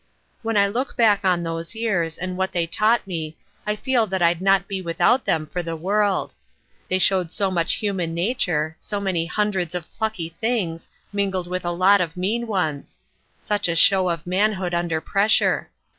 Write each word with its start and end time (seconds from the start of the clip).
When 0.41 0.57
I 0.57 0.65
look 0.65 0.95
back 0.95 1.23
on 1.23 1.43
those 1.43 1.75
years 1.75 2.17
and 2.17 2.35
what 2.35 2.53
they 2.53 2.65
taught 2.65 3.05
me 3.05 3.37
I 3.67 3.75
feel 3.75 4.07
that 4.07 4.23
I'd 4.23 4.41
not 4.41 4.67
be 4.67 4.81
without 4.81 5.25
them 5.25 5.45
for 5.45 5.61
the 5.61 5.75
world. 5.75 6.33
They 6.87 6.97
showed 6.97 7.31
so 7.31 7.51
much 7.51 7.75
human 7.75 8.15
nature, 8.15 8.75
so 8.79 8.99
many 8.99 9.27
hundreds 9.27 9.75
of 9.75 9.85
plucky 9.93 10.29
things, 10.41 10.87
mingled 11.13 11.45
with 11.45 11.65
a 11.65 11.71
lot 11.71 12.01
of 12.01 12.17
mean 12.17 12.47
ones; 12.47 12.97
such 13.39 13.67
a 13.67 13.75
show 13.75 14.09
of 14.09 14.25
manhood 14.25 14.73
under 14.73 15.01
pressure. 15.01 15.69